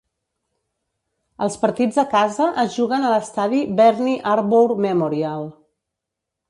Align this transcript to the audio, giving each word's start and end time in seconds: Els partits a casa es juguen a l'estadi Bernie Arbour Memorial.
Els 1.47 1.57
partits 1.65 2.01
a 2.05 2.05
casa 2.15 2.47
es 2.65 2.73
juguen 2.79 3.07
a 3.11 3.15
l'estadi 3.15 3.63
Bernie 3.83 4.27
Arbour 4.35 4.77
Memorial. 4.89 5.49